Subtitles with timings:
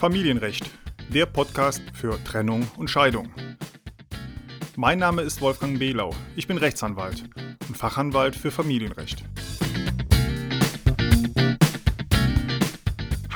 [0.00, 0.64] Familienrecht,
[1.12, 3.28] der Podcast für Trennung und Scheidung.
[4.74, 6.14] Mein Name ist Wolfgang Behlau.
[6.36, 7.24] Ich bin Rechtsanwalt
[7.68, 9.22] und Fachanwalt für Familienrecht.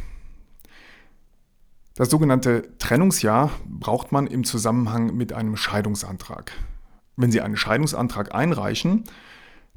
[1.95, 6.51] Das sogenannte Trennungsjahr braucht man im Zusammenhang mit einem Scheidungsantrag.
[7.15, 9.03] Wenn Sie einen Scheidungsantrag einreichen,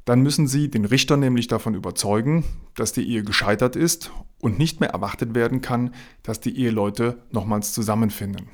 [0.05, 4.79] dann müssen Sie den Richter nämlich davon überzeugen, dass die Ehe gescheitert ist und nicht
[4.79, 8.49] mehr erwartet werden kann, dass die Eheleute nochmals zusammenfinden.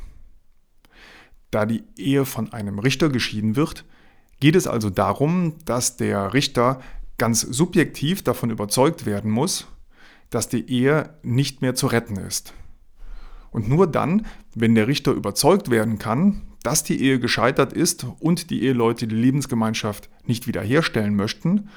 [1.52, 3.84] Da die Ehe von einem Richter geschieden wird,
[4.40, 6.80] geht es also darum, dass der Richter
[7.18, 9.68] ganz subjektiv davon überzeugt werden muss,
[10.30, 12.54] dass die Ehe nicht mehr zu retten ist.
[13.52, 18.50] Und nur dann, wenn der Richter überzeugt werden kann, dass die Ehe gescheitert ist und
[18.50, 21.70] die Eheleute die Lebensgemeinschaft nicht wiederherstellen möchten,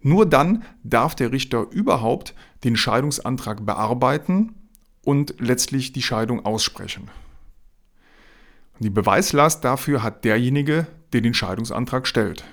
[0.00, 4.54] nur dann darf der Richter überhaupt den Scheidungsantrag bearbeiten
[5.04, 7.10] und letztlich die Scheidung aussprechen.
[8.78, 12.44] Die Beweislast dafür hat derjenige, der den Scheidungsantrag stellt.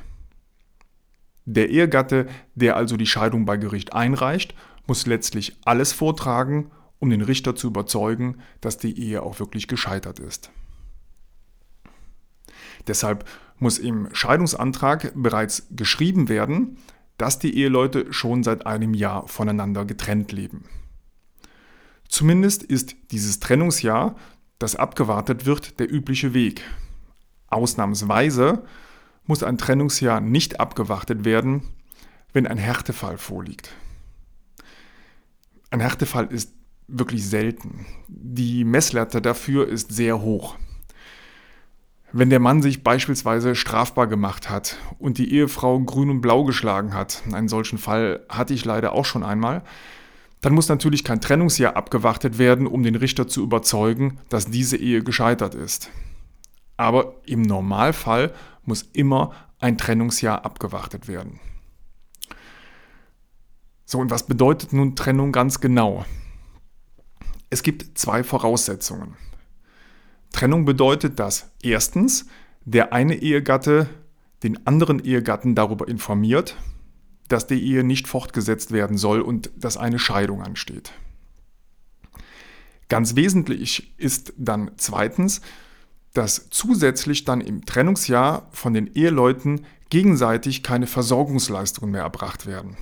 [1.49, 4.53] Der Ehegatte, der also die Scheidung bei Gericht einreicht,
[4.85, 10.19] muss letztlich alles vortragen, um den Richter zu überzeugen, dass die Ehe auch wirklich gescheitert
[10.19, 10.51] ist.
[12.85, 13.23] Deshalb
[13.59, 16.79] muss im Scheidungsantrag bereits geschrieben werden,
[17.17, 20.65] dass die Eheleute schon seit einem Jahr voneinander getrennt leben.
[22.09, 24.17] Zumindest ist dieses Trennungsjahr,
[24.59, 26.61] das abgewartet wird, der übliche Weg.
[27.47, 28.65] Ausnahmsweise
[29.27, 31.61] muss ein Trennungsjahr nicht abgewartet werden,
[32.33, 33.71] wenn ein Härtefall vorliegt.
[35.69, 36.53] Ein Härtefall ist
[36.87, 37.85] wirklich selten.
[38.07, 40.55] Die Messlatte dafür ist sehr hoch.
[42.13, 46.93] Wenn der Mann sich beispielsweise strafbar gemacht hat und die Ehefrau grün und blau geschlagen
[46.93, 49.61] hat, einen solchen Fall hatte ich leider auch schon einmal,
[50.39, 55.03] dann muss natürlich kein Trennungsjahr abgewartet werden, um den Richter zu überzeugen, dass diese Ehe
[55.03, 55.89] gescheitert ist.
[56.77, 58.31] Aber im Normalfall
[58.67, 61.39] muss immer ein Trennungsjahr abgewartet werden.
[63.85, 66.05] So, und was bedeutet nun Trennung ganz genau?
[67.49, 69.15] Es gibt zwei Voraussetzungen.
[70.33, 72.27] Trennung bedeutet, dass erstens
[72.65, 73.89] der eine Ehegatte
[74.43, 76.57] den anderen Ehegatten darüber informiert,
[77.29, 80.91] dass die Ehe nicht fortgesetzt werden soll und dass eine Scheidung ansteht.
[82.89, 85.41] Ganz wesentlich ist dann zweitens,
[86.17, 92.75] dass zusätzlich dann im Trennungsjahr von den Eheleuten gegenseitig keine Versorgungsleistungen mehr erbracht werden.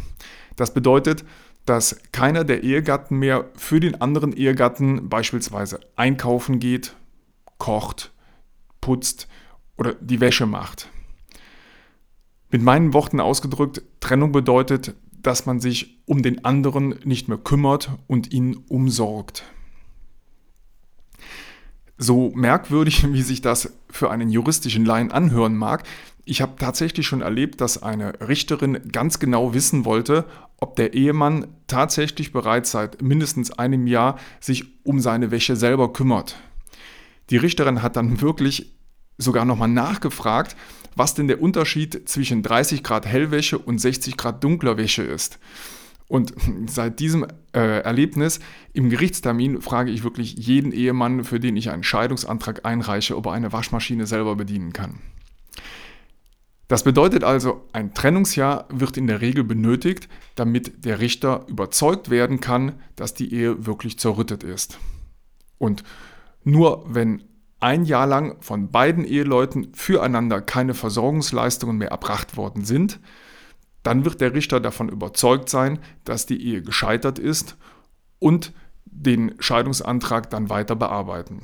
[0.56, 1.25] Das bedeutet,
[1.66, 6.95] dass keiner der Ehegatten mehr für den anderen Ehegatten beispielsweise einkaufen geht,
[7.57, 8.13] kocht,
[8.79, 9.28] putzt
[9.78, 10.90] oder die Wäsche macht.
[12.51, 17.90] Mit meinen Worten ausgedrückt, Trennung bedeutet, dass man sich um den anderen nicht mehr kümmert
[18.07, 19.44] und ihn umsorgt.
[21.97, 25.83] So merkwürdig, wie sich das für einen juristischen Laien anhören mag,
[26.28, 30.25] ich habe tatsächlich schon erlebt, dass eine Richterin ganz genau wissen wollte,
[30.57, 36.35] ob der Ehemann tatsächlich bereits seit mindestens einem Jahr sich um seine Wäsche selber kümmert.
[37.29, 38.73] Die Richterin hat dann wirklich
[39.17, 40.56] sogar nochmal nachgefragt,
[40.95, 45.39] was denn der Unterschied zwischen 30 Grad Hellwäsche und 60 Grad dunkler Wäsche ist.
[46.07, 46.34] Und
[46.68, 48.40] seit diesem äh, Erlebnis
[48.74, 53.31] im Gerichtstermin frage ich wirklich jeden Ehemann, für den ich einen Scheidungsantrag einreiche, ob er
[53.31, 55.00] eine Waschmaschine selber bedienen kann.
[56.68, 62.40] Das bedeutet also, ein Trennungsjahr wird in der Regel benötigt, damit der Richter überzeugt werden
[62.40, 64.80] kann, dass die Ehe wirklich zerrüttet ist.
[65.60, 65.84] Und
[66.44, 67.24] nur wenn
[67.60, 73.00] ein Jahr lang von beiden Eheleuten füreinander keine Versorgungsleistungen mehr erbracht worden sind,
[73.86, 77.56] dann wird der Richter davon überzeugt sein, dass die Ehe gescheitert ist
[78.18, 78.52] und
[78.86, 81.44] den Scheidungsantrag dann weiter bearbeiten.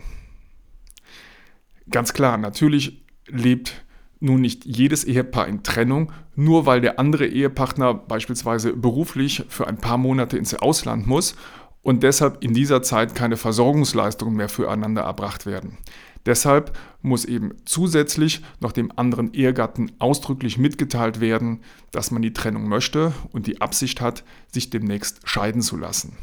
[1.92, 3.86] Ganz klar, natürlich lebt
[4.20, 9.78] nun nicht jedes Ehepaar in Trennung, nur weil der andere Ehepartner beispielsweise beruflich für ein
[9.78, 11.36] paar Monate ins Ausland muss
[11.84, 15.78] und deshalb in dieser Zeit keine Versorgungsleistungen mehr füreinander erbracht werden.
[16.26, 22.68] Deshalb muss eben zusätzlich noch dem anderen Ehegatten ausdrücklich mitgeteilt werden, dass man die Trennung
[22.68, 26.18] möchte und die Absicht hat, sich demnächst scheiden zu lassen.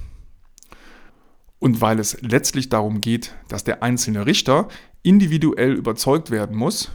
[1.58, 4.68] Und weil es letztlich darum geht, dass der einzelne Richter
[5.02, 6.92] individuell überzeugt werden muss,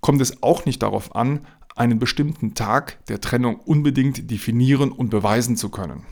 [0.00, 1.46] kommt es auch nicht darauf an,
[1.76, 6.04] einen bestimmten Tag der Trennung unbedingt definieren und beweisen zu können.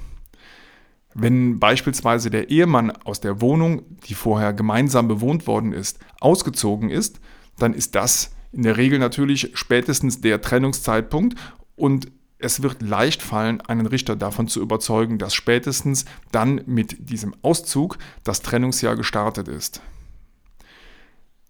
[1.15, 7.21] Wenn beispielsweise der Ehemann aus der Wohnung, die vorher gemeinsam bewohnt worden ist, ausgezogen ist,
[7.59, 11.39] dann ist das in der Regel natürlich spätestens der Trennungszeitpunkt
[11.77, 17.35] und es wird leicht fallen, einen Richter davon zu überzeugen, dass spätestens dann mit diesem
[17.43, 19.81] Auszug das Trennungsjahr gestartet ist.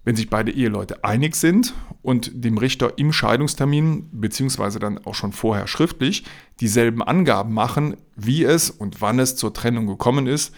[0.05, 5.33] Wenn sich beide Eheleute einig sind und dem Richter im Scheidungstermin beziehungsweise dann auch schon
[5.33, 6.25] vorher schriftlich
[6.61, 10.55] dieselben Angaben machen, wie es und wann es zur Trennung gekommen ist,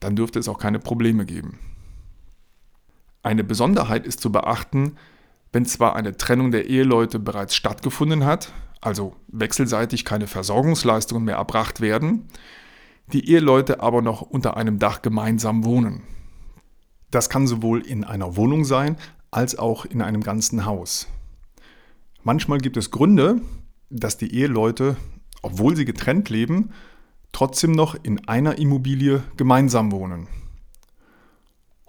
[0.00, 1.58] dann dürfte es auch keine Probleme geben.
[3.22, 4.96] Eine Besonderheit ist zu beachten,
[5.52, 11.80] wenn zwar eine Trennung der Eheleute bereits stattgefunden hat, also wechselseitig keine Versorgungsleistungen mehr erbracht
[11.80, 12.26] werden,
[13.12, 16.02] die Eheleute aber noch unter einem Dach gemeinsam wohnen.
[17.12, 18.96] Das kann sowohl in einer Wohnung sein
[19.30, 21.06] als auch in einem ganzen Haus.
[22.24, 23.40] Manchmal gibt es Gründe,
[23.90, 24.96] dass die Eheleute,
[25.42, 26.70] obwohl sie getrennt leben,
[27.30, 30.26] trotzdem noch in einer Immobilie gemeinsam wohnen.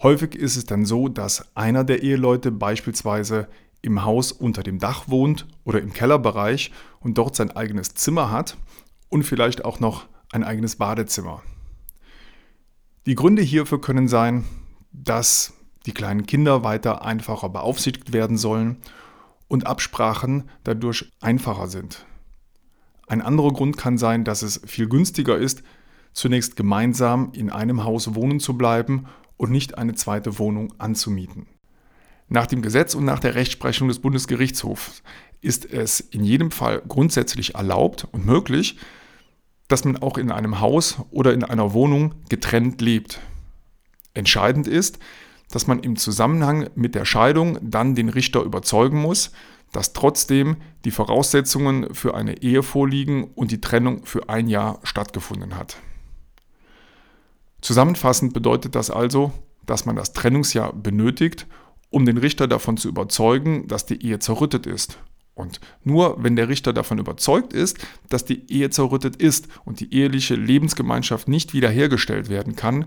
[0.02, 3.48] Häufig ist es dann so, dass einer der Eheleute beispielsweise
[3.82, 8.58] im Haus unter dem Dach wohnt oder im Kellerbereich und dort sein eigenes Zimmer hat
[9.08, 11.44] und vielleicht auch noch ein eigenes Badezimmer.
[13.06, 14.44] Die Gründe hierfür können sein,
[14.94, 15.54] dass
[15.86, 18.78] die kleinen Kinder weiter einfacher beaufsichtigt werden sollen
[19.48, 22.06] und Absprachen dadurch einfacher sind.
[23.08, 25.64] Ein anderer Grund kann sein, dass es viel günstiger ist,
[26.14, 31.48] zunächst gemeinsam in einem Haus wohnen zu bleiben und nicht eine zweite Wohnung anzumieten.
[32.30, 35.04] Nach dem Gesetz und nach der Rechtsprechung des Bundesgerichtshofs
[35.42, 38.78] ist es in jedem Fall grundsätzlich erlaubt und möglich,
[39.68, 43.20] dass man auch in einem Haus oder in einer Wohnung getrennt lebt.
[44.14, 45.00] Entscheidend ist,
[45.50, 49.32] dass man im Zusammenhang mit der Scheidung dann den Richter überzeugen muss,
[49.72, 55.58] dass trotzdem die Voraussetzungen für eine Ehe vorliegen und die Trennung für ein Jahr stattgefunden
[55.58, 55.78] hat.
[57.62, 59.32] Zusammenfassend bedeutet das also,
[59.66, 61.48] dass man das Trennungsjahr benötigt,
[61.90, 65.00] um den Richter davon zu überzeugen, dass die Ehe zerrüttet ist.
[65.36, 67.78] Und nur wenn der Richter davon überzeugt ist,
[68.10, 72.86] dass die Ehe zerrüttet ist und die eheliche Lebensgemeinschaft nicht wiederhergestellt werden kann,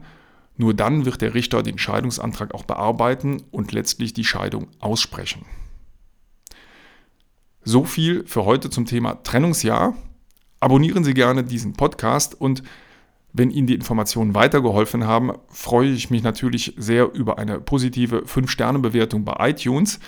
[0.57, 5.45] nur dann wird der Richter den Scheidungsantrag auch bearbeiten und letztlich die Scheidung aussprechen.
[7.63, 9.97] So viel für heute zum Thema Trennungsjahr.
[10.61, 12.63] Abonnieren Sie gerne diesen Podcast und
[13.33, 19.27] wenn Ihnen die Informationen weitergeholfen haben, freue ich mich natürlich sehr über eine positive 5-Sterne-Bewertung
[19.27, 20.01] bei iTunes.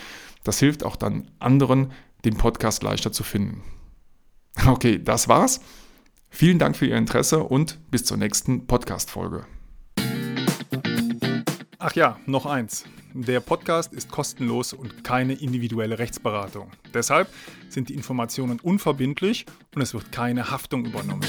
[0.45, 1.93] Das hilft auch dann anderen,
[2.25, 3.63] den Podcast leichter zu finden.
[4.67, 5.61] Okay, das war's.
[6.31, 9.58] Vielen Dank für Ihr Interesse und bis zur nächsten Podcast-Folge.
[11.81, 12.85] Ach ja, noch eins.
[13.15, 16.73] Der Podcast ist kostenlos und keine individuelle Rechtsberatung.
[16.93, 17.29] Deshalb
[17.69, 19.47] sind die Informationen unverbindlich
[19.77, 21.25] und es wird keine Haftung übernommen.